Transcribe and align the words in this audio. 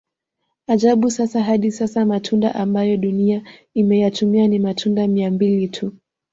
Ajabu 0.67 1.11
sasa 1.11 1.43
hadi 1.43 1.71
sasa 1.71 2.05
matunda 2.05 2.55
ambayo 2.55 2.97
dunia 2.97 3.43
imeyatumia 3.73 4.47
ni 4.47 4.59
matunda 4.59 5.07
mia 5.07 5.31
mbili 5.31 5.67
tu 5.67 5.93